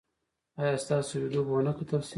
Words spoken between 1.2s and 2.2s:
ویډیو به و نه کتل شي؟